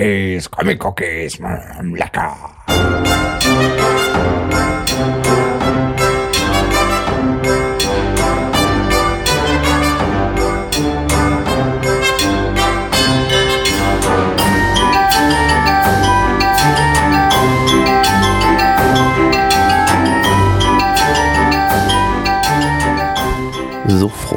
[0.00, 2.32] Cookies, Comic Cookies, lecker.
[2.32, 2.59] So,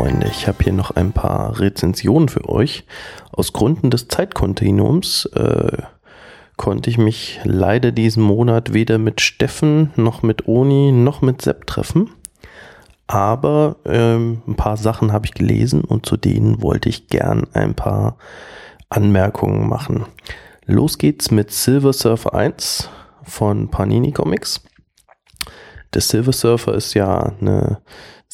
[0.03, 2.83] Freunde, ich habe hier noch ein paar Rezensionen für euch.
[3.31, 5.77] Aus Gründen des Zeitkontinuums äh,
[6.57, 11.67] konnte ich mich leider diesen Monat weder mit Steffen noch mit Oni noch mit Sepp
[11.67, 12.09] treffen.
[13.07, 17.73] Aber ähm, ein paar Sachen habe ich gelesen und zu denen wollte ich gern ein
[17.73, 18.17] paar
[18.89, 20.05] Anmerkungen machen.
[20.65, 22.89] Los geht's mit Silver Surfer 1
[23.23, 24.65] von Panini Comics.
[25.93, 27.79] Der Silver Surfer ist ja eine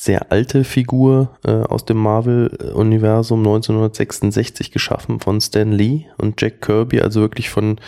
[0.02, 7.02] sehr alte Figur äh, aus dem Marvel-Universum 1966 geschaffen von Stan Lee und Jack Kirby,
[7.02, 7.82] also wirklich von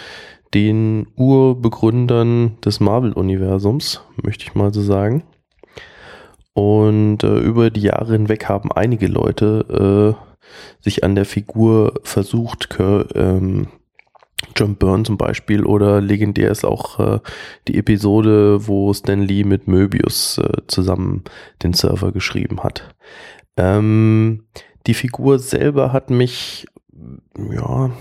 [0.53, 5.23] den Urbegründern des Marvel-Universums, möchte ich mal so sagen.
[6.51, 12.77] Und äh, über die Jahre hinweg haben einige Leute äh, sich an der Figur versucht,
[13.15, 13.67] ähm,
[14.55, 17.19] John Byrne zum Beispiel oder legendär ist auch äh,
[17.67, 21.23] die Episode, wo Stan Lee mit Möbius äh, zusammen
[21.63, 22.93] den Server geschrieben hat.
[23.57, 24.45] Ähm,
[24.87, 26.65] die Figur selber hat mich
[27.37, 27.91] ja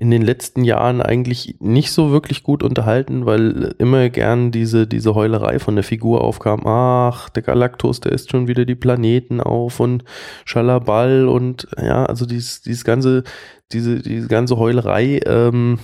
[0.00, 5.14] in den letzten Jahren eigentlich nicht so wirklich gut unterhalten, weil immer gern diese, diese
[5.14, 6.66] Heulerei von der Figur aufkam.
[6.66, 10.04] Ach, der Galactus, der isst schon wieder die Planeten auf und
[10.46, 13.24] Schalaball und ja, also dieses, dieses ganze,
[13.72, 15.78] diese, diese ganze Heulerei ähm,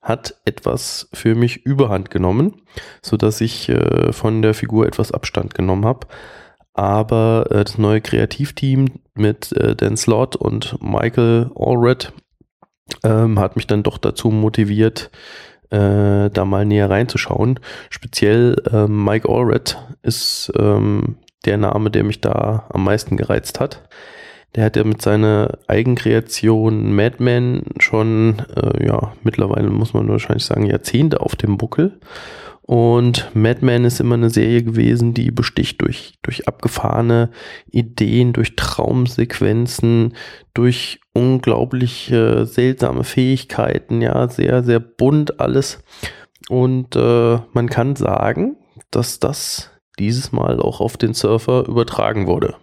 [0.00, 2.62] hat etwas für mich überhand genommen,
[3.00, 6.08] so dass ich äh, von der Figur etwas Abstand genommen habe.
[6.74, 12.12] Aber äh, das neue Kreativteam mit äh, Dan Slott und Michael Allred
[13.04, 15.10] ähm, hat mich dann doch dazu motiviert,
[15.70, 17.60] äh, da mal näher reinzuschauen.
[17.90, 23.82] Speziell ähm, Mike Allred ist ähm, der Name, der mich da am meisten gereizt hat.
[24.54, 30.66] Der hat ja mit seiner Eigenkreation Madman schon, äh, ja, mittlerweile muss man wahrscheinlich sagen,
[30.66, 31.98] Jahrzehnte auf dem Buckel.
[32.62, 37.30] Und Madman ist immer eine Serie gewesen, die besticht durch, durch abgefahrene
[37.70, 40.14] Ideen, durch Traumsequenzen,
[40.54, 45.82] durch unglaublich äh, seltsame Fähigkeiten, ja, sehr, sehr bunt alles.
[46.48, 48.56] Und äh, man kann sagen,
[48.90, 52.54] dass das dieses Mal auch auf den Surfer übertragen wurde.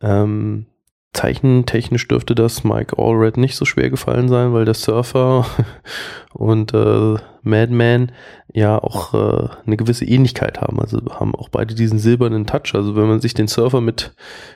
[0.00, 0.66] Ähm,
[1.12, 5.44] Zeichentechnisch dürfte das Mike Allred nicht so schwer gefallen sein, weil der Surfer
[6.32, 8.12] und äh, Madman
[8.52, 10.80] ja auch äh, eine gewisse Ähnlichkeit haben.
[10.80, 12.74] Also haben auch beide diesen silbernen Touch.
[12.74, 14.14] Also wenn man sich den Surfer mit,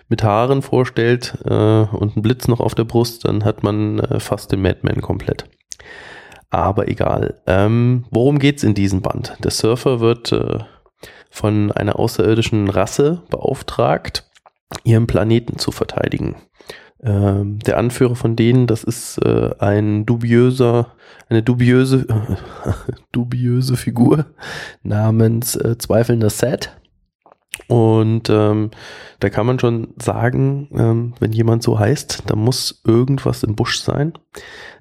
[0.09, 4.19] mit Haaren vorstellt äh, und einen Blitz noch auf der Brust, dann hat man äh,
[4.19, 5.45] fast den Madman komplett.
[6.49, 7.43] Aber egal.
[7.47, 9.37] Ähm, worum geht's in diesem Band?
[9.45, 10.61] Der Surfer wird äh,
[11.31, 14.26] von einer außerirdischen Rasse beauftragt,
[14.85, 16.37] ihren Planeten zu verteidigen.
[17.03, 20.95] Ähm, der Anführer von denen, das ist äh, ein dubiöser,
[21.29, 22.73] eine dubiöse, äh,
[23.13, 24.27] dubiöse Figur
[24.83, 26.77] namens äh, zweifelnder Set.
[27.69, 28.71] Und ähm,
[29.21, 33.81] da kann man schon sagen, ähm, wenn jemand so heißt, da muss irgendwas im Busch
[33.81, 34.13] sein.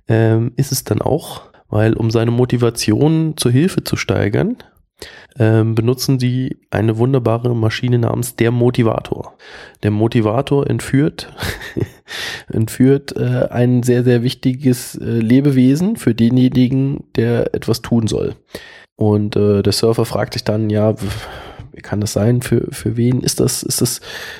[0.08, 4.58] Ähm, ist es dann auch, weil um seine Motivation zur Hilfe zu steigern,
[5.38, 9.36] ähm, benutzen sie eine wunderbare Maschine namens der Motivator.
[9.84, 11.34] Der Motivator entführt,
[12.52, 18.36] entführt äh, ein sehr, sehr wichtiges äh, Lebewesen für denjenigen, der etwas tun soll.
[18.96, 20.96] Und äh, der Surfer fragt sich dann, ja,
[21.76, 22.42] wie kann das sein?
[22.42, 23.62] Für, für wen ist das?
[23.62, 24.00] Ist das,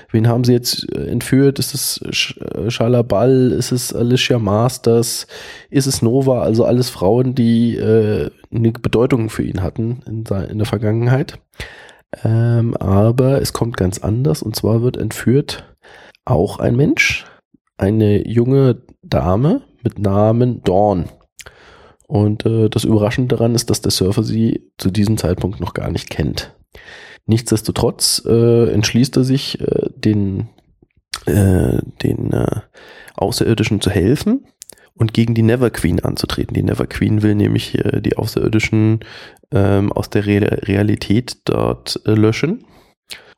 [0.10, 1.60] wen haben sie jetzt äh, entführt?
[1.60, 3.52] Ist es äh, Schalabal?
[3.52, 5.28] Ist es Alicia Masters?
[5.70, 6.42] Ist es Nova?
[6.44, 11.40] Also alles Frauen, die äh, eine Bedeutung für ihn hatten in, in der Vergangenheit.
[12.24, 15.76] Ähm, aber es kommt ganz anders und zwar wird entführt
[16.24, 17.26] auch ein Mensch,
[17.78, 21.10] eine junge Dame mit Namen Dawn.
[22.08, 25.92] Und äh, das Überraschende daran ist, dass der Surfer sie zu diesem Zeitpunkt noch gar
[25.92, 26.56] nicht kennt.
[27.28, 30.50] Nichtsdestotrotz äh, entschließt er sich, äh, den,
[31.26, 32.62] äh, den äh,
[33.16, 34.46] Außerirdischen zu helfen
[34.94, 36.54] und gegen die Never Queen anzutreten.
[36.54, 39.00] Die Never Queen will nämlich äh, die Außerirdischen
[39.52, 42.66] ähm, aus der Re Realität dort äh, löschen.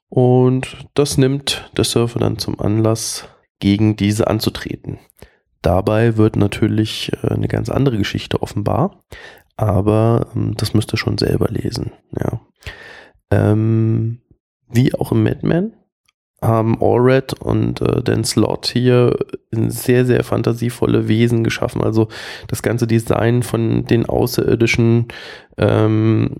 [0.09, 3.27] Und das nimmt der Surfer dann zum Anlass,
[3.59, 4.99] gegen diese anzutreten.
[5.61, 9.03] Dabei wird natürlich äh, eine ganz andere Geschichte offenbar,
[9.55, 11.91] aber ähm, das müsst ihr schon selber lesen.
[12.17, 12.39] Ja.
[13.31, 14.19] Ähm,
[14.69, 15.73] wie auch im Madman
[16.41, 19.17] haben Allred und äh, Dan Slot hier
[19.51, 21.81] sehr, sehr fantasievolle Wesen geschaffen.
[21.81, 22.09] Also
[22.47, 25.07] das ganze Design von den Außerirdischen,
[25.57, 26.35] ähm,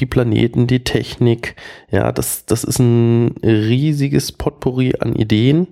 [0.00, 1.54] die Planeten, die Technik,
[1.90, 5.68] ja, das, das ist ein riesiges Potpourri an Ideen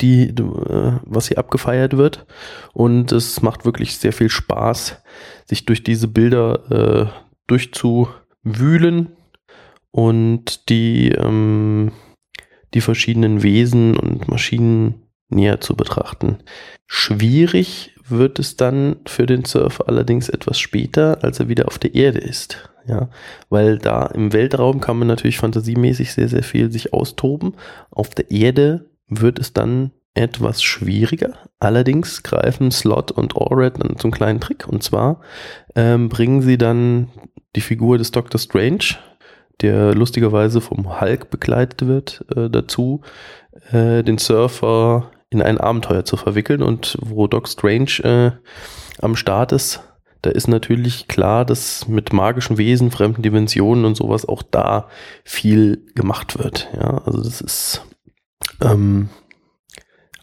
[0.00, 2.26] die, äh, was hier abgefeiert wird.
[2.72, 5.02] Und es macht wirklich sehr viel Spaß,
[5.46, 7.06] sich durch diese Bilder äh,
[7.48, 9.16] durchzuwühlen
[9.94, 11.92] und die, ähm,
[12.74, 16.38] die verschiedenen Wesen und Maschinen näher zu betrachten.
[16.88, 21.94] Schwierig wird es dann für den Surfer allerdings etwas später, als er wieder auf der
[21.94, 22.68] Erde ist.
[22.88, 23.08] Ja,
[23.50, 27.54] weil da im Weltraum kann man natürlich fantasiemäßig sehr, sehr viel sich austoben.
[27.92, 31.34] Auf der Erde wird es dann etwas schwieriger.
[31.60, 34.66] Allerdings greifen Slot und Allred dann zum kleinen Trick.
[34.66, 35.20] Und zwar
[35.76, 37.10] ähm, bringen sie dann
[37.54, 38.96] die Figur des Doctor Strange,
[39.60, 43.02] der lustigerweise vom Hulk begleitet wird, äh, dazu,
[43.70, 46.62] äh, den Surfer in ein Abenteuer zu verwickeln.
[46.62, 48.30] Und wo Doc Strange äh,
[49.00, 49.80] am Start ist,
[50.22, 54.88] da ist natürlich klar, dass mit magischen Wesen, fremden Dimensionen und sowas auch da
[55.22, 56.68] viel gemacht wird.
[56.74, 57.84] Ja, also das ist
[58.62, 59.10] ähm,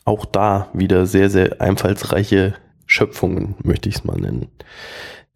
[0.04, 2.56] auch da wieder sehr, sehr einfallsreiche
[2.88, 4.50] Schöpfungen, möchte ich es mal nennen.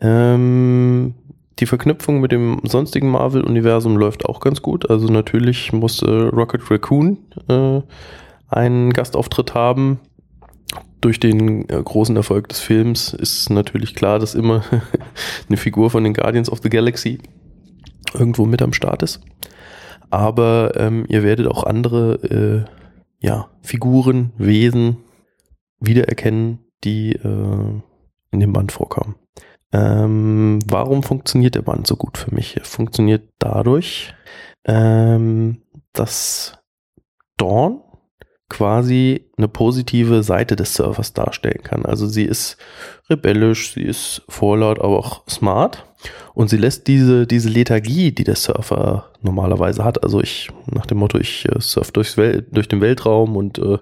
[0.01, 1.13] Ähm,
[1.59, 4.89] die Verknüpfung mit dem sonstigen Marvel-Universum läuft auch ganz gut.
[4.89, 7.17] Also natürlich musste Rocket Raccoon
[7.47, 7.81] äh,
[8.49, 9.99] einen Gastauftritt haben.
[10.99, 14.63] Durch den äh, großen Erfolg des Films ist natürlich klar, dass immer
[15.47, 17.19] eine Figur von den Guardians of the Galaxy
[18.13, 19.21] irgendwo mit am Start ist.
[20.09, 24.97] Aber ähm, ihr werdet auch andere äh, ja, Figuren, Wesen
[25.79, 27.81] wiedererkennen, die äh,
[28.31, 29.15] in dem Band vorkommen.
[29.75, 32.55] Ähm, warum funktioniert der Band so gut für mich?
[32.55, 34.13] Er funktioniert dadurch,
[34.63, 36.59] ähm, dass
[37.35, 37.81] Dawn
[38.47, 41.85] quasi eine positive Seite des Servers darstellen kann.
[41.85, 42.57] Also sie ist
[43.09, 45.83] rebellisch, sie ist vorlaut, aber auch smart.
[46.33, 50.99] Und sie lässt diese, diese Lethargie, die der Surfer normalerweise hat, also ich, nach dem
[50.99, 53.79] Motto, ich äh, surf durchs Wel durch den Weltraum und äh,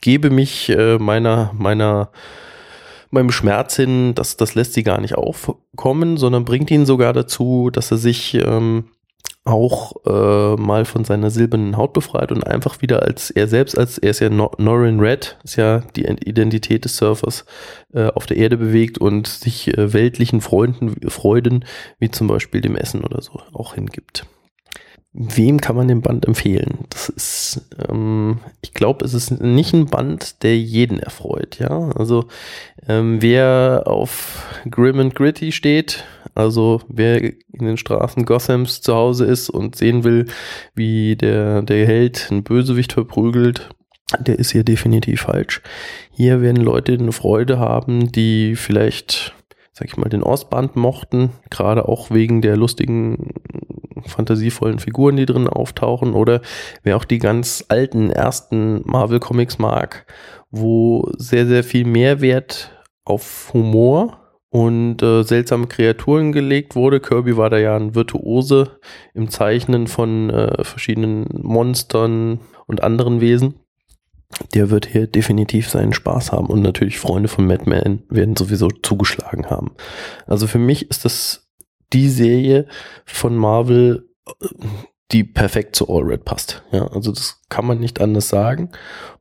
[0.00, 2.10] gebe mich äh, meiner, meiner,
[3.12, 7.70] meinem Schmerz hin, das, das lässt sie gar nicht aufkommen, sondern bringt ihn sogar dazu,
[7.70, 8.84] dass er sich ähm,
[9.44, 13.98] auch äh, mal von seiner silbernen Haut befreit und einfach wieder als er selbst, als
[13.98, 17.44] er ist ja Nor Norin Red, ist ja die Identität des Surfers,
[17.92, 21.64] äh, auf der Erde bewegt und sich äh, weltlichen Freunden, Freuden,
[21.98, 24.26] wie zum Beispiel dem Essen oder so, auch hingibt.
[25.14, 26.86] Wem kann man den Band empfehlen?
[26.88, 31.90] Das ist, ähm, ich glaube, es ist nicht ein Band, der jeden erfreut, ja.
[31.90, 32.24] Also
[32.88, 36.04] ähm, wer auf Grim and Gritty steht,
[36.34, 40.26] also wer in den Straßen Gothams zu Hause ist und sehen will,
[40.74, 43.68] wie der, der Held einen Bösewicht verprügelt,
[44.18, 45.60] der ist hier definitiv falsch.
[46.10, 49.34] Hier werden Leute eine Freude haben, die vielleicht,
[49.72, 53.34] sag ich mal, den Ostband mochten, gerade auch wegen der lustigen,
[54.06, 56.40] fantasievollen Figuren, die drin auftauchen, oder
[56.82, 60.06] wer auch die ganz alten ersten Marvel Comics mag,
[60.50, 62.70] wo sehr, sehr viel Mehrwert
[63.04, 64.18] auf Humor
[64.52, 67.00] und äh, seltsame Kreaturen gelegt wurde.
[67.00, 68.78] Kirby war da ja ein Virtuose
[69.14, 73.54] im Zeichnen von äh, verschiedenen Monstern und anderen Wesen.
[74.54, 79.48] Der wird hier definitiv seinen Spaß haben und natürlich Freunde von Madman werden sowieso zugeschlagen
[79.48, 79.72] haben.
[80.26, 81.41] Also für mich ist das
[81.92, 82.66] die Serie
[83.04, 84.08] von Marvel,
[85.12, 86.62] die perfekt zu All Red passt.
[86.72, 88.70] Ja, also das kann man nicht anders sagen.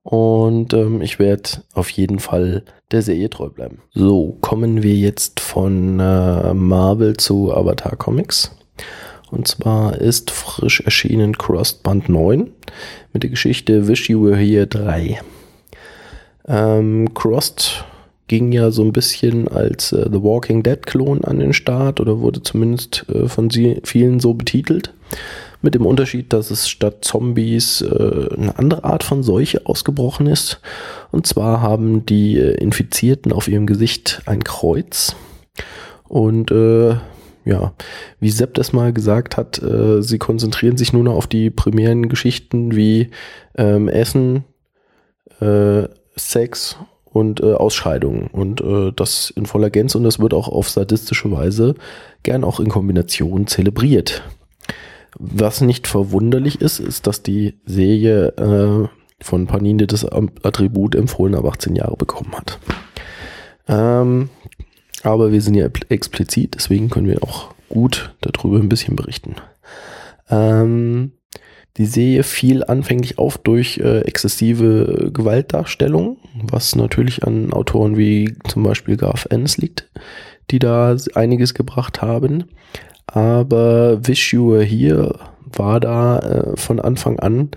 [0.03, 3.81] Und ähm, ich werde auf jeden Fall der Serie treu bleiben.
[3.93, 8.55] So, kommen wir jetzt von äh, Marvel zu Avatar Comics.
[9.29, 12.51] Und zwar ist frisch erschienen Crossed Band 9
[13.13, 15.21] mit der Geschichte Wish You Were Here 3.
[16.47, 17.85] Ähm, Crossed
[18.31, 22.21] ging ja so ein bisschen als äh, The Walking Dead Klon an den Start oder
[22.21, 24.93] wurde zumindest äh, von sie, vielen so betitelt.
[25.61, 30.61] Mit dem Unterschied, dass es statt Zombies äh, eine andere Art von Seuche ausgebrochen ist.
[31.11, 35.13] Und zwar haben die äh, Infizierten auf ihrem Gesicht ein Kreuz.
[36.07, 36.95] Und äh,
[37.43, 37.73] ja,
[38.21, 42.07] wie Sepp das mal gesagt hat, äh, sie konzentrieren sich nur noch auf die primären
[42.07, 43.09] Geschichten wie
[43.57, 44.45] ähm, Essen,
[45.41, 45.83] äh,
[46.15, 46.77] Sex
[47.11, 51.31] und äh, Ausscheidungen und äh, das in voller Gänze und das wird auch auf sadistische
[51.31, 51.75] Weise
[52.23, 54.23] gern auch in Kombination zelebriert.
[55.19, 58.87] Was nicht verwunderlich ist, ist, dass die Serie äh,
[59.23, 62.59] von Panini das Attribut empfohlen ab 18 Jahre bekommen hat.
[63.67, 64.29] Ähm,
[65.03, 69.35] aber wir sind ja explizit, deswegen können wir auch gut darüber ein bisschen berichten.
[70.29, 71.11] Ähm,
[71.77, 78.63] Die Serie fiel anfänglich auf durch äh, exzessive Gewaltdarstellung, was natürlich an Autoren wie zum
[78.63, 79.89] Beispiel Garth Ennis liegt,
[80.49, 82.45] die da einiges gebracht haben.
[83.07, 87.51] Aber Wish Here war da äh, von Anfang an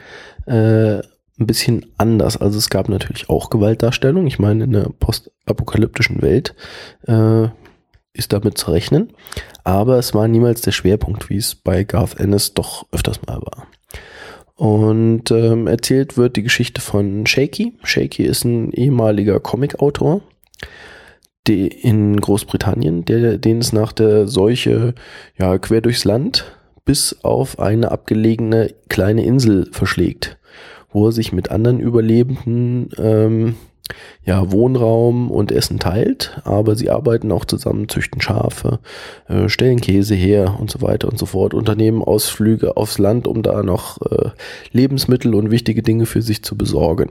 [0.46, 0.98] äh,
[1.38, 2.36] ein bisschen anders.
[2.36, 4.26] Also es gab natürlich auch Gewaltdarstellung.
[4.26, 6.54] Ich meine, in der postapokalyptischen Welt
[7.06, 7.48] äh,
[8.12, 9.12] ist damit zu rechnen.
[9.64, 13.66] Aber es war niemals der Schwerpunkt, wie es bei Garth Ennis doch öfters mal war.
[14.56, 17.74] Und ähm, erzählt wird die Geschichte von Shaky.
[17.82, 20.22] Shaky ist ein ehemaliger Comicautor
[21.46, 24.94] in Großbritannien, der, den es nach der Seuche
[25.38, 26.56] ja, quer durchs Land
[26.86, 30.38] bis auf eine abgelegene kleine Insel verschlägt
[30.94, 33.56] wo er sich mit anderen Überlebenden ähm,
[34.24, 38.80] ja, Wohnraum und Essen teilt, aber sie arbeiten auch zusammen, züchten Schafe,
[39.28, 43.42] äh, stellen Käse her und so weiter und so fort, unternehmen Ausflüge aufs Land, um
[43.42, 44.30] da noch äh,
[44.72, 47.10] Lebensmittel und wichtige Dinge für sich zu besorgen.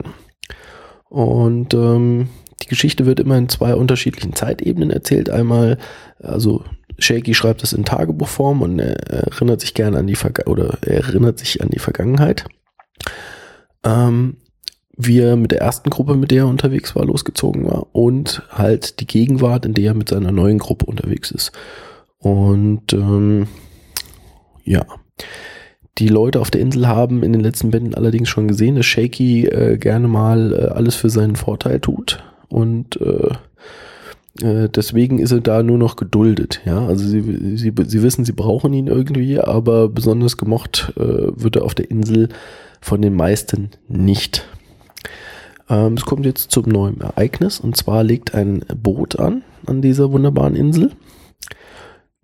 [1.08, 2.28] Und ähm,
[2.62, 5.30] die Geschichte wird immer in zwei unterschiedlichen Zeitebenen erzählt.
[5.30, 5.78] Einmal,
[6.20, 6.64] also
[6.98, 11.04] Shaky schreibt es in Tagebuchform und er erinnert sich gerne an die Verga oder er
[11.04, 12.44] erinnert sich an die Vergangenheit
[13.84, 14.36] ähm,
[14.96, 19.00] wie er mit der ersten Gruppe, mit der er unterwegs war, losgezogen war und halt
[19.00, 21.52] die Gegenwart, in der er mit seiner neuen Gruppe unterwegs ist.
[22.18, 23.48] Und ähm,
[24.64, 24.84] ja,
[25.98, 29.46] die Leute auf der Insel haben in den letzten Bänden allerdings schon gesehen, dass Shaky
[29.46, 33.34] äh, gerne mal äh, alles für seinen Vorteil tut und äh,
[34.42, 36.60] äh deswegen ist er da nur noch geduldet.
[36.64, 41.56] Ja, also sie, sie, sie wissen, sie brauchen ihn irgendwie, aber besonders gemocht äh, wird
[41.56, 42.28] er auf der Insel
[42.80, 44.46] von den meisten nicht.
[45.68, 50.12] Ähm, es kommt jetzt zum neuen Ereignis und zwar legt ein Boot an an dieser
[50.12, 50.92] wunderbaren Insel,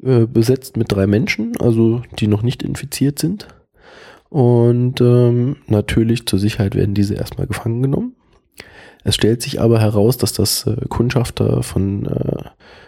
[0.03, 3.49] äh, besetzt mit drei Menschen, also die noch nicht infiziert sind.
[4.29, 8.15] Und ähm, natürlich zur Sicherheit werden diese erstmal gefangen genommen.
[9.03, 12.43] Es stellt sich aber heraus, dass das äh, Kundschafter von, äh,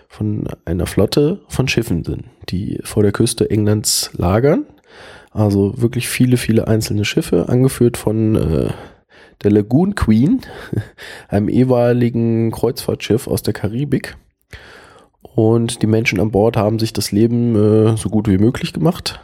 [0.09, 4.67] von einer Flotte von Schiffen sind, die vor der Küste Englands lagern
[5.33, 8.71] also wirklich viele, viele einzelne Schiffe, angeführt von äh,
[9.43, 10.41] der Lagoon Queen,
[11.29, 14.17] einem ehemaligen Kreuzfahrtschiff aus der Karibik.
[15.35, 19.21] Und die Menschen an Bord haben sich das Leben äh, so gut wie möglich gemacht.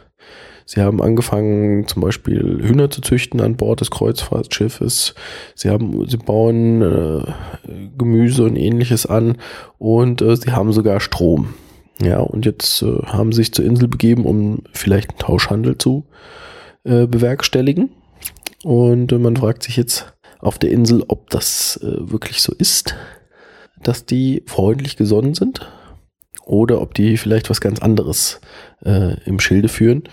[0.65, 5.15] Sie haben angefangen, zum Beispiel Hühner zu züchten an Bord des Kreuzfahrtschiffes.
[5.55, 7.23] Sie haben, sie bauen äh,
[7.97, 9.37] Gemüse und ähnliches an
[9.79, 11.55] und äh, sie haben sogar Strom.
[12.01, 16.05] Ja, und jetzt äh, haben sich zur Insel begeben, um vielleicht einen Tauschhandel zu
[16.83, 17.89] äh, bewerkstelligen.
[18.63, 22.95] Und äh, man fragt sich jetzt auf der Insel, ob das äh, wirklich so ist,
[23.81, 25.69] dass die freundlich gesonnen sind
[26.45, 28.41] oder ob die vielleicht was ganz anderes
[28.83, 30.03] äh, im Schilde führen.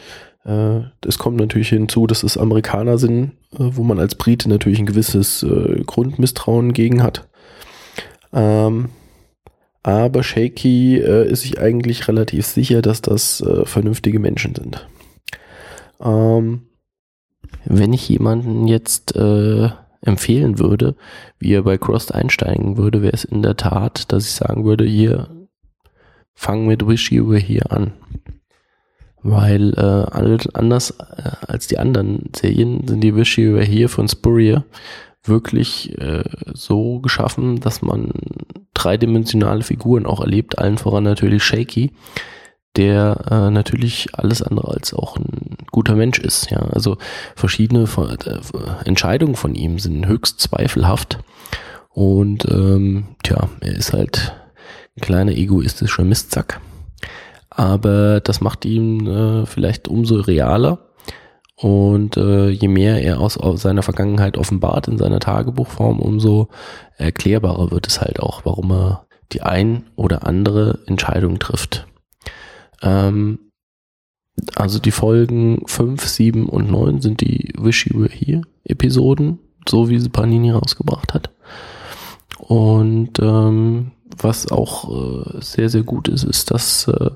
[0.45, 4.87] Äh, es kommt natürlich hinzu, dass es Amerikaner sind, wo man als Brite natürlich ein
[4.87, 5.45] gewisses
[5.87, 7.27] Grundmisstrauen gegen hat.
[8.33, 8.91] Ähm,
[9.87, 14.85] aber Shaky äh, ist sich eigentlich relativ sicher, dass das äh, vernünftige Menschen sind.
[17.69, 19.71] Wenn ich jemanden jetzt äh,
[20.01, 20.95] empfehlen würde,
[21.39, 24.85] wie er bei Crossed einsteigen würde, wäre es in der Tat, dass ich sagen würde,
[24.85, 25.29] hier,
[26.35, 27.93] fang mit Wish You Were Here an.
[29.23, 34.09] Weil äh, anders äh, als die anderen Serien sind die Wish You Were Here von
[34.09, 34.65] Spurrier
[35.25, 36.23] wirklich äh,
[36.55, 38.13] so geschaffen, dass man
[38.75, 41.91] dreidimensionale Figuren auch erlebt, allen voran natürlich Shaky,
[42.77, 46.51] der äh, natürlich alles andere als auch ein guter Mensch ist.
[46.51, 46.99] Ja, also
[47.35, 48.41] verschiedene von, äh,
[48.85, 51.19] Entscheidungen von ihm sind höchst zweifelhaft
[51.91, 54.35] und ähm, tja, er ist halt
[54.97, 56.61] ein kleiner egoistischer Mistsack.
[57.49, 60.79] Aber das macht ihn äh, vielleicht umso realer
[61.57, 66.49] und äh, je mehr er aus, aus seiner Vergangenheit offenbart in seiner Tagebuchform, umso
[66.99, 71.87] erklärbarer wird es halt auch, warum er die ein oder andere Entscheidung trifft.
[72.83, 73.39] Ähm,
[74.55, 79.89] also die Folgen 5, 7 und 9 sind die Wish You Were Here Episoden, so
[79.89, 81.31] wie sie Panini rausgebracht hat.
[82.39, 87.11] Und ähm, was auch äh, sehr, sehr gut ist, ist, dass äh,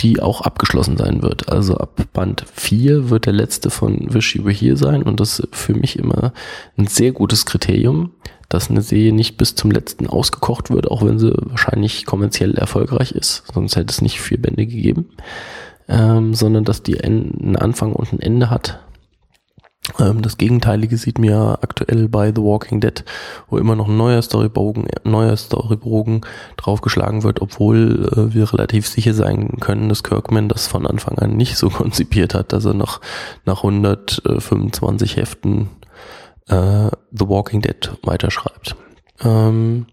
[0.00, 1.48] die auch abgeschlossen sein wird.
[1.48, 5.38] Also ab Band 4 wird der letzte von Wish You Were Here sein und das
[5.38, 6.32] ist für mich immer
[6.76, 8.12] ein sehr gutes Kriterium,
[8.52, 13.12] dass eine Serie nicht bis zum letzten ausgekocht wird, auch wenn sie wahrscheinlich kommerziell erfolgreich
[13.12, 15.10] ist, sonst hätte es nicht vier Bände gegeben,
[15.88, 18.80] ähm, sondern dass die einen Anfang und ein Ende hat.
[19.98, 23.04] Ähm, das Gegenteilige sieht mir aktuell bei The Walking Dead,
[23.48, 26.20] wo immer noch ein neuer Storybogen, neuer Storybogen
[26.56, 31.36] draufgeschlagen wird, obwohl äh, wir relativ sicher sein können, dass Kirkman das von Anfang an
[31.36, 33.00] nicht so konzipiert hat, dass er noch
[33.44, 35.70] nach 125 Heften
[36.48, 38.76] äh, The Walking Dead weiterschreibt.
[39.20, 39.86] Ähm,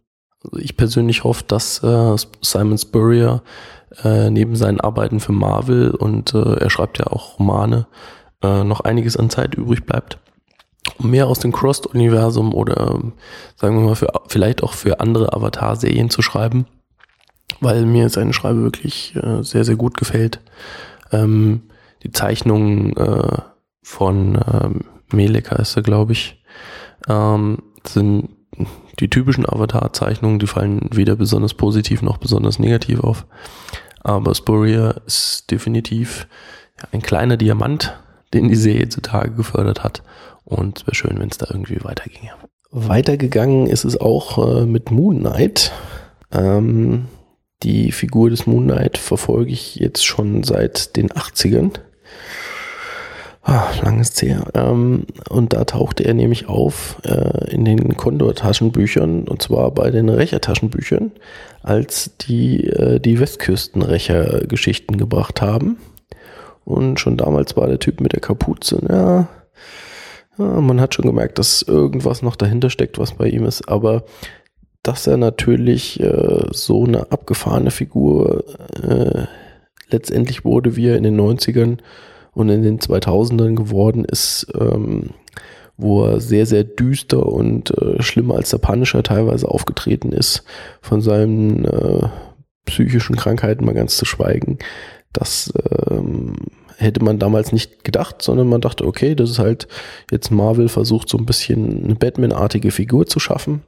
[0.43, 3.43] also ich persönlich hoffe, dass äh, Simon Spurrier
[4.03, 7.87] äh, neben seinen Arbeiten für Marvel und äh, er schreibt ja auch Romane,
[8.41, 10.19] äh, noch einiges an Zeit übrig bleibt,
[10.97, 12.99] um mehr aus dem Crossed-Universum oder
[13.55, 16.65] sagen wir mal für, vielleicht auch für andere Avatar-Serien zu schreiben,
[17.59, 20.39] weil mir seine Schreibe wirklich äh, sehr, sehr gut gefällt.
[21.11, 21.63] Ähm,
[22.03, 23.37] die Zeichnungen äh,
[23.81, 26.38] von ähm, Melek heißt er, glaube ich,
[27.09, 28.29] ähm, sind
[28.99, 33.25] die typischen Avatar-Zeichnungen, die fallen weder besonders positiv noch besonders negativ auf.
[34.01, 36.27] Aber Spurrier ist definitiv
[36.91, 37.97] ein kleiner Diamant,
[38.33, 40.03] den die Serie zutage gefördert hat.
[40.45, 42.31] Und es wäre schön, wenn es da irgendwie weiterginge.
[42.71, 45.71] Weitergegangen ist es auch äh, mit Moon Knight.
[46.31, 47.07] Ähm,
[47.63, 51.73] die Figur des Moon Knight verfolge ich jetzt schon seit den 80ern.
[53.51, 54.45] Ah, lang ist her.
[54.53, 60.07] Ähm, und da tauchte er nämlich auf äh, in den Condor-Taschenbüchern, und zwar bei den
[60.07, 61.13] Rächer-Taschenbüchern,
[61.63, 65.77] als die äh, die Westküstenrächer-Geschichten gebracht haben.
[66.63, 69.27] Und schon damals war der Typ mit der Kapuze, ja,
[70.37, 73.67] ja, man hat schon gemerkt, dass irgendwas noch dahinter steckt, was bei ihm ist.
[73.67, 74.03] Aber
[74.83, 78.43] dass er natürlich äh, so eine abgefahrene Figur
[78.83, 79.25] äh,
[79.89, 81.79] letztendlich wurde, wie er in den 90ern
[82.33, 85.11] und in den 2000ern geworden ist, ähm,
[85.77, 90.43] wo er sehr, sehr düster und äh, schlimmer als der Punisher teilweise aufgetreten ist,
[90.81, 92.07] von seinen äh,
[92.65, 94.59] psychischen Krankheiten mal ganz zu schweigen.
[95.13, 95.51] Das
[95.89, 96.35] ähm,
[96.77, 99.67] hätte man damals nicht gedacht, sondern man dachte, okay, das ist halt
[100.11, 103.63] jetzt Marvel versucht so ein bisschen eine Batman-artige Figur zu schaffen,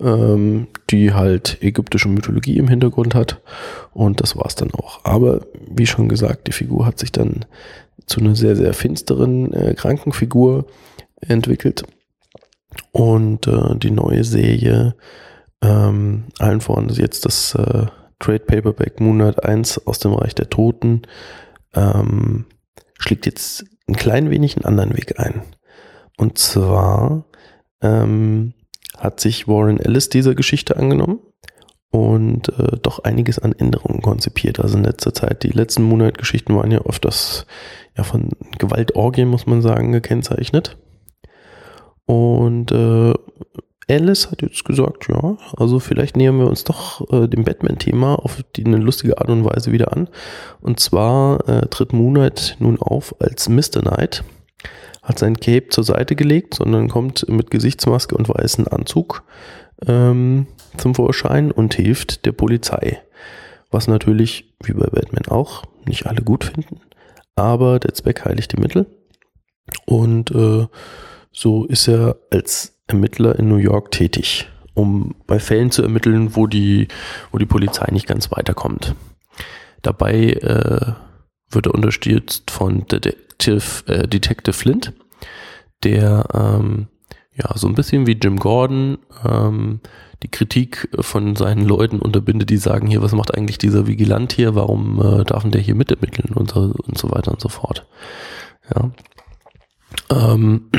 [0.00, 3.40] ähm, die halt ägyptische Mythologie im Hintergrund hat
[3.92, 5.04] und das war's dann auch.
[5.04, 7.44] Aber wie schon gesagt, die Figur hat sich dann
[8.06, 10.66] zu einer sehr, sehr finsteren äh, Krankenfigur
[11.20, 11.84] entwickelt.
[12.92, 14.94] Und äh, die neue Serie,
[15.62, 17.86] ähm, allen voran ist jetzt das äh,
[18.18, 21.02] Trade Paperback Moonlight 1 aus dem Reich der Toten,
[21.74, 22.46] ähm,
[22.98, 25.42] schlägt jetzt ein klein wenig einen anderen Weg ein.
[26.16, 27.24] Und zwar
[27.80, 28.54] ähm,
[28.96, 31.18] hat sich Warren Ellis dieser Geschichte angenommen
[31.90, 34.60] und äh, doch einiges an Änderungen konzipiert.
[34.60, 37.46] Also in letzter Zeit, die letzten Moonlight-Geschichten waren ja oft das
[37.96, 40.76] ja, von Gewaltorgien, muss man sagen, gekennzeichnet.
[42.06, 43.14] Und äh,
[43.88, 48.42] Alice hat jetzt gesagt, ja, also vielleicht nähern wir uns doch äh, dem Batman-Thema auf
[48.56, 50.08] die, eine lustige Art und Weise wieder an.
[50.60, 53.80] Und zwar äh, tritt Moonlight nun auf als Mr.
[53.82, 54.24] Knight,
[55.02, 59.22] hat sein Cape zur Seite gelegt, sondern kommt mit Gesichtsmaske und weißen Anzug
[59.86, 60.46] ähm,
[60.78, 63.00] zum Vorschein und hilft der Polizei.
[63.70, 66.80] Was natürlich, wie bei Batman auch, nicht alle gut finden
[67.36, 68.86] aber der Zweck heiligt die Mittel.
[69.86, 70.66] Und äh,
[71.32, 76.46] so ist er als Ermittler in New York tätig, um bei Fällen zu ermitteln, wo
[76.46, 76.88] die,
[77.32, 78.94] wo die Polizei nicht ganz weiterkommt.
[79.82, 80.92] Dabei äh,
[81.50, 84.92] wird er unterstützt von Detective, äh, Detective Flint,
[85.82, 86.88] der ähm,
[87.34, 89.80] ja so ein bisschen wie Jim Gordon ähm,
[90.22, 94.54] die Kritik von seinen Leuten unterbindet, die sagen hier, was macht eigentlich dieser Vigilant hier,
[94.54, 97.86] warum äh, darf denn der hier mitermitteln und so, und so weiter und so fort.
[98.74, 98.90] Ja.
[100.10, 100.70] Ähm,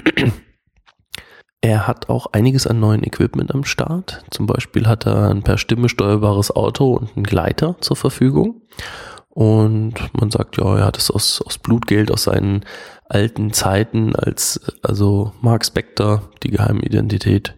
[1.61, 4.23] er hat auch einiges an neuen Equipment am Start.
[4.31, 8.61] Zum Beispiel hat er ein per Stimme steuerbares Auto und einen Gleiter zur Verfügung.
[9.29, 12.63] Und man sagt, ja, er hat es aus, aus Blutgeld, aus seinen
[13.07, 17.55] alten Zeiten als, also Mark Spector, die Geheimidentität,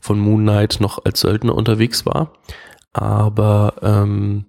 [0.00, 2.32] von Moon Knight noch als Söldner unterwegs war.
[2.92, 4.46] Aber ähm,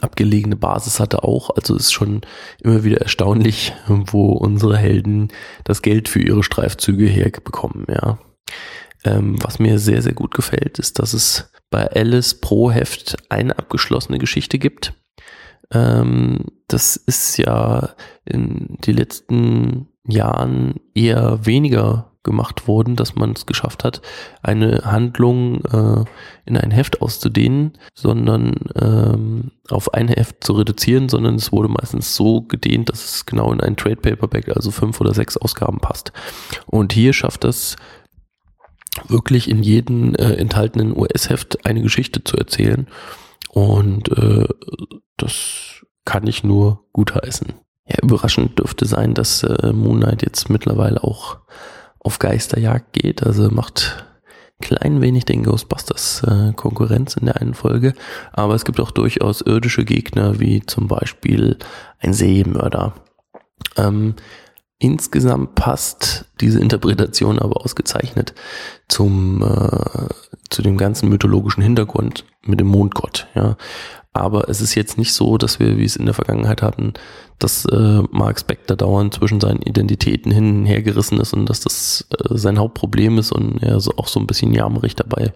[0.00, 1.50] abgelegene Basis hatte auch.
[1.50, 2.22] Also ist schon
[2.60, 5.28] immer wieder erstaunlich, wo unsere Helden
[5.64, 8.18] das Geld für ihre Streifzüge herbekommen, ja.
[9.04, 13.56] Ähm, was mir sehr, sehr gut gefällt, ist, dass es bei Alice pro Heft eine
[13.56, 14.92] abgeschlossene Geschichte gibt.
[15.72, 17.90] Ähm, das ist ja
[18.24, 24.02] in den letzten Jahren eher weniger gemacht worden, dass man es geschafft hat,
[24.42, 26.04] eine Handlung äh,
[26.44, 32.14] in ein Heft auszudehnen, sondern ähm, auf ein Heft zu reduzieren, sondern es wurde meistens
[32.14, 36.12] so gedehnt, dass es genau in ein Trade Paperback, also fünf oder sechs Ausgaben passt.
[36.66, 37.76] Und hier schafft es
[39.06, 42.88] wirklich in jedem äh, enthaltenen US-Heft eine Geschichte zu erzählen.
[43.50, 44.46] Und äh,
[45.16, 47.54] das kann ich nur gutheißen.
[47.86, 51.38] Ja, überraschend dürfte sein, dass äh, Moon Knight jetzt mittlerweile auch
[52.00, 53.22] auf Geisterjagd geht.
[53.22, 54.04] Also macht
[54.60, 57.94] klein wenig den Ghostbusters äh, Konkurrenz in der einen Folge.
[58.32, 61.58] Aber es gibt auch durchaus irdische Gegner, wie zum Beispiel
[62.00, 62.94] ein Serienmörder.
[63.76, 64.14] Ähm,
[64.78, 68.34] insgesamt passt diese Interpretation aber ausgezeichnet
[68.88, 70.08] zum, äh,
[70.50, 73.26] zu dem ganzen mythologischen Hintergrund mit dem Mondgott.
[73.34, 73.56] Ja.
[74.12, 76.94] Aber es ist jetzt nicht so, dass wir, wie es in der Vergangenheit hatten,
[77.38, 81.60] dass äh, Mark Spector dauernd zwischen seinen Identitäten hin und her gerissen ist und dass
[81.60, 85.32] das äh, sein Hauptproblem ist und er so auch so ein bisschen jammerig dabei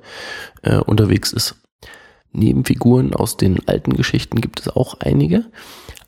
[0.63, 1.57] äh, unterwegs ist.
[2.33, 5.45] Nebenfiguren aus den alten Geschichten gibt es auch einige,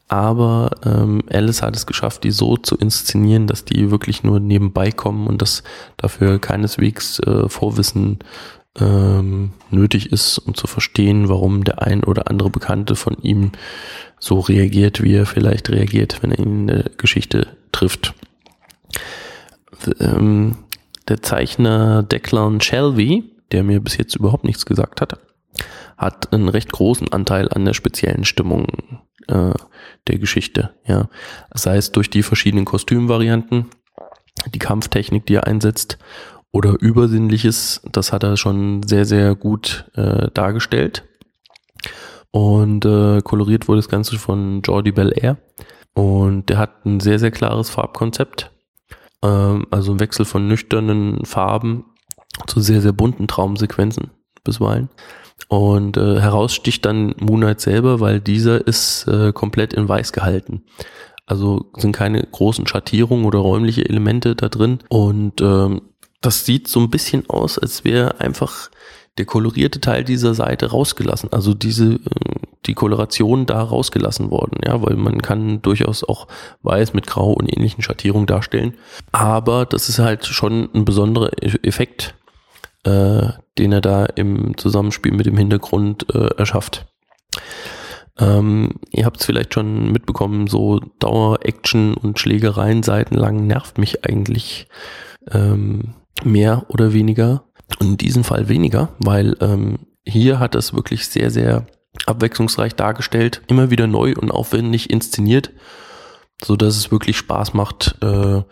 [0.09, 4.90] aber ähm, Alice hat es geschafft, die so zu inszenieren, dass die wirklich nur nebenbei
[4.90, 5.62] kommen und dass
[5.97, 8.19] dafür keineswegs äh, Vorwissen
[8.79, 13.53] ähm, nötig ist, um zu verstehen, warum der ein oder andere Bekannte von ihm
[14.19, 18.15] so reagiert, wie er vielleicht reagiert, wenn er ihn in der Geschichte trifft.
[20.01, 20.57] Ähm,
[21.09, 25.19] der Zeichner Declan Shelby, der mir bis jetzt überhaupt nichts gesagt hat,
[25.97, 28.67] hat einen recht großen Anteil an der speziellen Stimmung
[29.29, 29.53] äh,
[30.09, 30.75] der Geschichte.
[30.87, 31.09] Ja,
[31.53, 33.67] sei es durch die verschiedenen Kostümvarianten,
[34.53, 35.99] die Kampftechnik, die er einsetzt
[36.55, 41.03] oder Übersinnliches, das hat er schon sehr, sehr gut äh, dargestellt.
[42.31, 45.37] Und äh, koloriert wurde das Ganze von Jordi Belair.
[45.95, 48.53] Und der hat ein sehr, sehr klares Farbkonzept.
[49.23, 51.87] Ähm, also ein Wechsel von nüchternen Farben
[52.47, 54.12] zu sehr, sehr bunten Traumsequenzen
[54.45, 54.90] bisweilen.
[55.49, 60.62] Und äh, heraussticht dann Moonlight selber, weil dieser ist äh, komplett in weiß gehalten.
[61.27, 64.79] Also sind keine großen Schattierungen oder räumliche Elemente da drin.
[64.88, 65.81] Und ähm,
[66.25, 68.71] das sieht so ein bisschen aus, als wäre einfach
[69.19, 71.33] der kolorierte Teil dieser Seite rausgelassen.
[71.33, 72.01] Also diese, äh,
[72.67, 76.27] die Koloration da rausgelassen worden, ja, weil man kann durchaus auch
[76.63, 78.75] weiß mit grau und ähnlichen Schattierungen darstellen.
[79.13, 82.15] Aber das ist halt schon ein besonderer e-, Effekt,
[82.85, 86.87] äh, den er da im Zusammenspiel mit dem Hintergrund äh, erschafft.
[88.19, 94.69] Ähm, ihr habt es vielleicht schon mitbekommen, so Dauer-Action und Schlägereien seitenlang nervt mich eigentlich
[95.31, 97.45] ähm, mehr oder weniger.
[97.81, 101.67] Und in diesem Fall weniger, weil ähm, hier hat es wirklich sehr, sehr
[102.07, 105.51] abwechslungsreich dargestellt, immer wieder neu und aufwendig inszeniert,
[106.45, 108.43] so dass es wirklich Spaß macht, äh,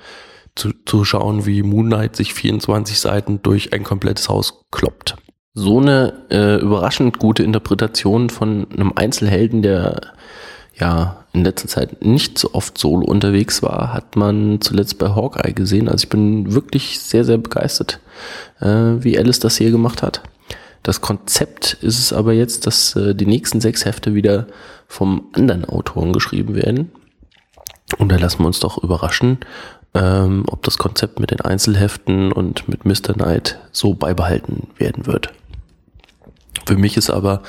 [0.54, 5.16] zu, zu schauen, wie Moon Knight sich 24 Seiten durch ein komplettes Haus kloppt.
[5.54, 10.12] So eine äh, überraschend gute Interpretation von einem Einzelhelden, der
[10.82, 15.52] ja in letzter Zeit nicht so oft solo unterwegs war, hat man zuletzt bei Hawkeye
[15.52, 15.88] gesehen.
[15.88, 18.00] Also ich bin wirklich sehr, sehr begeistert,
[18.60, 20.22] äh, wie Alice das hier gemacht hat.
[20.82, 24.48] Das Konzept ist es aber jetzt, dass äh, die nächsten sechs Hefte wieder
[24.88, 26.90] vom anderen Autoren geschrieben werden.
[27.98, 29.38] Und da lassen wir uns doch überraschen,
[29.94, 33.14] ähm, ob das Konzept mit den Einzelheften und mit Mr.
[33.14, 35.32] Knight so beibehalten werden wird.
[36.66, 37.42] Für mich ist aber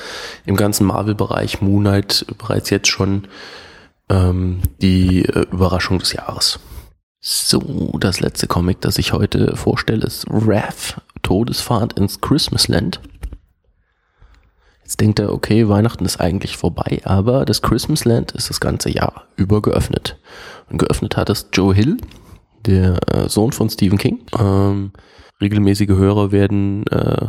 [0.46, 3.28] im ganzen Marvel-Bereich Moon Knight bereits jetzt schon
[4.08, 6.58] ähm, die äh, Überraschung des Jahres.
[7.20, 13.00] So, das letzte Comic, das ich heute vorstelle, ist Wrath, Todesfahrt ins Christmasland.
[14.82, 19.26] Jetzt denkt er, okay, Weihnachten ist eigentlich vorbei, aber das Christmasland ist das ganze Jahr
[19.36, 20.18] über geöffnet.
[20.68, 21.96] Und geöffnet hat es Joe Hill,
[22.66, 24.20] der äh, Sohn von Stephen King.
[24.38, 24.92] Ähm,
[25.40, 27.28] regelmäßige Hörer werden äh,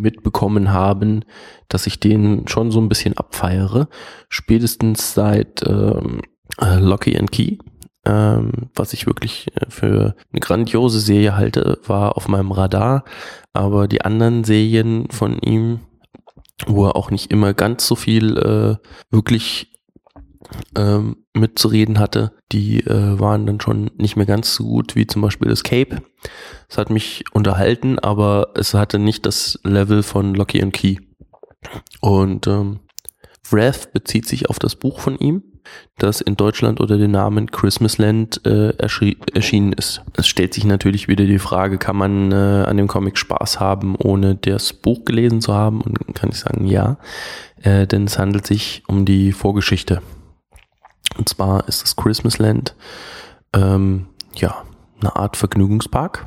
[0.00, 1.24] mitbekommen haben,
[1.68, 3.88] dass ich den schon so ein bisschen abfeiere.
[4.28, 6.22] Spätestens seit ähm,
[6.60, 7.58] äh, Locky and Key,
[8.04, 13.04] ähm, was ich wirklich äh, für eine grandiose Serie halte, war auf meinem Radar.
[13.52, 15.80] Aber die anderen Serien von ihm,
[16.66, 18.76] wo er auch nicht immer ganz so viel äh,
[19.10, 19.78] wirklich
[20.76, 25.22] ähm, mitzureden hatte, die äh, waren dann schon nicht mehr ganz so gut wie zum
[25.22, 26.02] Beispiel Escape.
[26.68, 30.96] Es hat mich unterhalten, aber es hatte nicht das Level von Locky and Key.
[32.00, 32.80] Und ähm,
[33.50, 35.42] Wrath bezieht sich auf das Buch von ihm,
[35.96, 40.02] das in Deutschland unter dem Namen Christmasland äh, erschienen ist.
[40.14, 43.96] Es stellt sich natürlich wieder die Frage, kann man äh, an dem Comic Spaß haben,
[43.96, 45.80] ohne das Buch gelesen zu haben?
[45.80, 46.98] Und kann ich sagen, ja,
[47.62, 50.02] äh, denn es handelt sich um die Vorgeschichte
[51.18, 52.74] und zwar ist das Christmasland
[53.52, 54.62] ähm, ja
[55.00, 56.26] eine Art Vergnügungspark,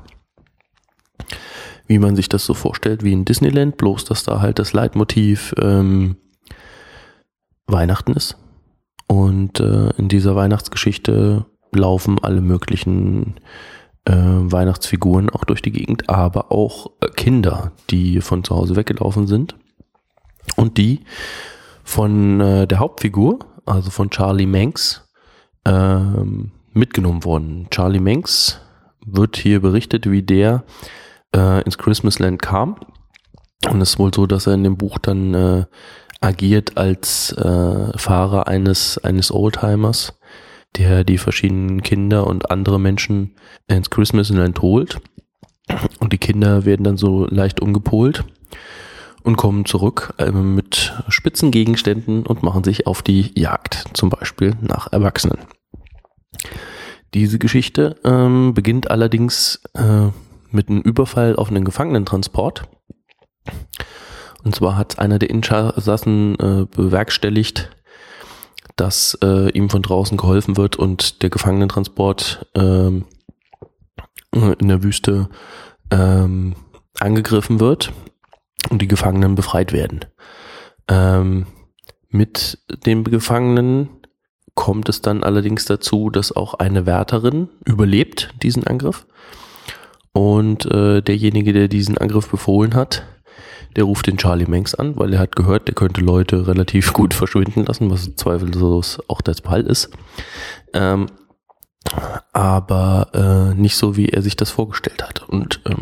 [1.88, 5.54] wie man sich das so vorstellt wie in Disneyland, bloß dass da halt das Leitmotiv
[5.62, 6.18] ähm,
[7.68, 8.38] Weihnachten ist.
[9.08, 13.36] Und äh, in dieser Weihnachtsgeschichte laufen alle möglichen
[14.06, 19.28] äh, Weihnachtsfiguren auch durch die Gegend, aber auch äh, Kinder, die von zu Hause weggelaufen
[19.28, 19.56] sind
[20.56, 21.02] und die
[21.84, 25.08] von äh, der Hauptfigur also von Charlie Manx,
[25.66, 27.68] ähm, mitgenommen worden.
[27.70, 28.60] Charlie Manx
[29.06, 30.64] wird hier berichtet, wie der
[31.36, 32.78] äh, ins Christmasland kam.
[33.70, 35.66] Und es ist wohl so, dass er in dem Buch dann äh,
[36.20, 40.20] agiert als äh, Fahrer eines, eines Oldtimers,
[40.78, 43.36] der die verschiedenen Kinder und andere Menschen
[43.68, 45.00] ins Christmasland holt.
[46.00, 48.24] Und die Kinder werden dann so leicht umgepolt
[49.24, 54.56] und kommen zurück äh, mit spitzen Gegenständen und machen sich auf die Jagd, zum Beispiel
[54.62, 55.40] nach Erwachsenen.
[57.14, 60.08] Diese Geschichte ähm, beginnt allerdings äh,
[60.52, 62.68] mit einem Überfall auf einen Gefangenentransport.
[64.44, 67.70] Und zwar hat einer der Insassen äh, bewerkstelligt,
[68.76, 73.06] dass äh, ihm von draußen geholfen wird und der Gefangenentransport ähm,
[74.32, 75.30] in der Wüste
[75.92, 76.56] ähm,
[77.00, 77.92] angegriffen wird
[78.70, 80.06] und die Gefangenen befreit werden.
[80.88, 81.48] Ähm,
[82.10, 83.90] mit den Gefangenen
[84.56, 89.06] kommt es dann allerdings dazu, dass auch eine Wärterin überlebt diesen Angriff.
[90.14, 93.04] Und äh, derjenige, der diesen Angriff befohlen hat,
[93.76, 97.14] der ruft den Charlie Manx an, weil er hat gehört, der könnte Leute relativ gut
[97.14, 99.90] verschwinden lassen, was zweifellos auch der Fall ist.
[100.74, 101.08] Ähm,
[102.32, 105.28] aber äh, nicht so, wie er sich das vorgestellt hat.
[105.28, 105.80] Und ähm,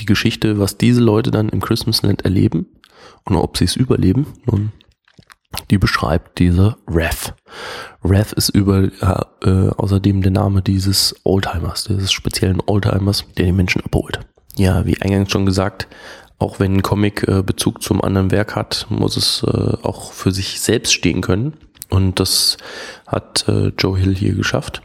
[0.00, 2.66] die Geschichte, was diese Leute dann im Christmasland erleben
[3.24, 4.72] und ob sie es überleben, nun,
[5.70, 7.32] die beschreibt diese Rev.
[8.04, 13.82] Rev ist über äh, außerdem der Name dieses Oldtimers, dieses speziellen Oldtimers, der die Menschen
[13.84, 14.20] abholt.
[14.56, 15.88] Ja, wie eingangs schon gesagt,
[16.38, 20.30] auch wenn ein Comic äh, Bezug zum anderen Werk hat, muss es äh, auch für
[20.30, 21.54] sich selbst stehen können.
[21.90, 22.56] Und das
[23.06, 24.82] hat äh, Joe Hill hier geschafft.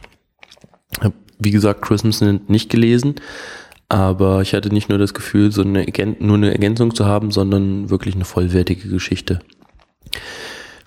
[1.38, 3.14] Wie gesagt, Christmas nicht gelesen,
[3.88, 5.86] aber ich hatte nicht nur das Gefühl, so eine,
[6.18, 9.40] nur eine Ergänzung zu haben, sondern wirklich eine vollwertige Geschichte.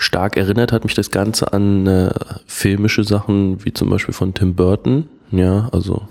[0.03, 2.11] Stark erinnert hat mich das Ganze an äh,
[2.45, 5.09] filmische Sachen, wie zum Beispiel von Tim Burton.
[5.31, 6.07] Ja, also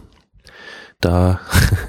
[1.01, 1.41] da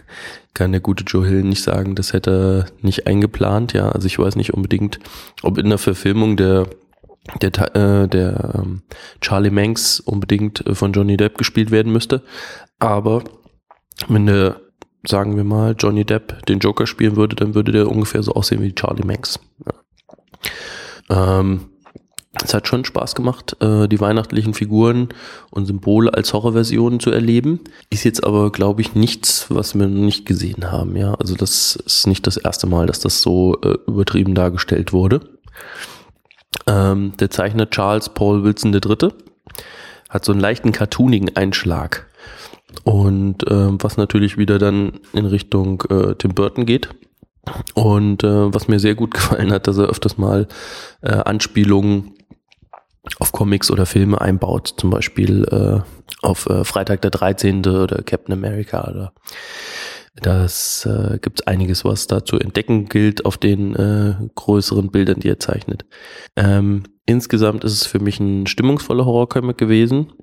[0.54, 3.74] kann der gute Joe Hill nicht sagen, das hätte er nicht eingeplant.
[3.74, 5.00] Ja, also ich weiß nicht unbedingt,
[5.42, 6.68] ob in der Verfilmung der
[7.42, 8.82] der, äh, der ähm,
[9.22, 12.22] Charlie Manx unbedingt äh, von Johnny Depp gespielt werden müsste.
[12.80, 13.24] Aber
[14.10, 14.60] wenn der
[15.08, 18.62] sagen wir mal, Johnny Depp den Joker spielen würde, dann würde der ungefähr so aussehen
[18.62, 19.40] wie Charlie Max.
[21.10, 21.40] Ja.
[21.40, 21.70] Ähm,
[22.42, 25.10] es hat schon Spaß gemacht, äh, die weihnachtlichen Figuren
[25.52, 27.60] und Symbole als Horrorversionen zu erleben.
[27.90, 30.96] Ist jetzt aber, glaube ich, nichts, was wir noch nicht gesehen haben.
[30.96, 35.22] Ja, also das ist nicht das erste Mal, dass das so äh, übertrieben dargestellt wurde.
[36.66, 39.10] Ähm, der Zeichner Charles Paul Wilson III.
[40.10, 42.08] hat so einen leichten cartoonigen Einschlag
[42.84, 46.90] und äh, was natürlich wieder dann in Richtung äh, Tim Burton geht.
[47.74, 50.48] Und äh, was mir sehr gut gefallen hat, dass er öfters mal
[51.02, 52.14] äh, Anspielungen
[53.20, 57.66] auf Comics oder Filme einbaut, zum Beispiel äh, auf äh, Freitag der 13.
[57.66, 59.14] oder Captain America oder
[60.16, 65.30] das äh, gibt einiges, was da zu entdecken gilt auf den äh, größeren Bildern, die
[65.30, 65.86] er zeichnet.
[66.36, 70.14] Ähm, insgesamt ist es für mich ein stimmungsvoller Horrorcomic gewesen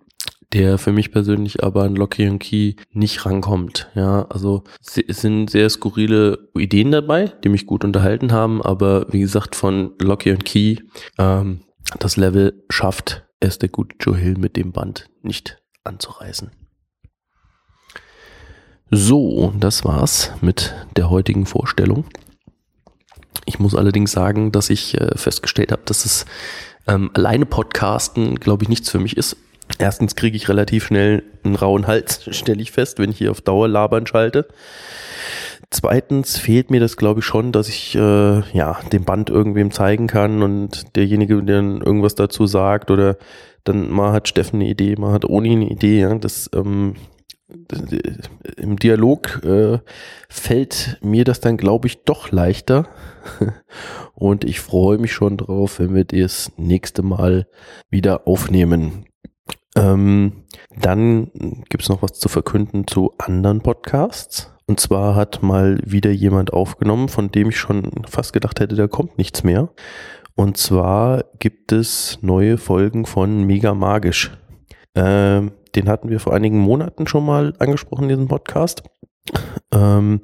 [0.53, 3.89] der für mich persönlich aber an Locky und Key nicht rankommt.
[3.95, 9.21] Ja, also es sind sehr skurrile Ideen dabei, die mich gut unterhalten haben, aber wie
[9.21, 10.79] gesagt, von Locky und Key,
[11.19, 11.61] ähm,
[11.99, 16.51] das Level schafft es der gute Joe Hill mit dem Band nicht anzureißen.
[18.91, 22.05] So, das war's mit der heutigen Vorstellung.
[23.47, 26.27] Ich muss allerdings sagen, dass ich äh, festgestellt habe, dass es
[26.87, 29.37] ähm, alleine Podcasten, glaube ich, nichts für mich ist.
[29.79, 33.41] Erstens kriege ich relativ schnell einen rauen Hals, stelle ich fest, wenn ich hier auf
[33.41, 34.49] Dauer labern schalte.
[35.73, 40.09] Zweitens fehlt mir das, glaube ich, schon, dass ich äh, ja dem Band irgendwem zeigen
[40.09, 43.17] kann und derjenige, der dann irgendwas dazu sagt oder
[43.63, 46.01] dann mal hat Steffen eine Idee, mal hat Oni eine Idee.
[46.01, 46.95] Ja, das, ähm,
[47.47, 47.83] das
[48.57, 49.79] im Dialog äh,
[50.29, 52.89] fällt mir das dann, glaube ich, doch leichter.
[54.15, 57.47] und ich freue mich schon drauf, wenn wir das nächste Mal
[57.91, 59.05] wieder aufnehmen.
[59.77, 60.45] Ähm,
[60.77, 61.31] dann
[61.69, 64.53] gibt's noch was zu verkünden zu anderen Podcasts.
[64.71, 68.87] Und zwar hat mal wieder jemand aufgenommen, von dem ich schon fast gedacht hätte, da
[68.87, 69.71] kommt nichts mehr.
[70.37, 74.31] Und zwar gibt es neue Folgen von Mega Magisch.
[74.95, 78.85] Ähm, den hatten wir vor einigen Monaten schon mal angesprochen, diesen Podcast.
[79.73, 80.21] Ähm,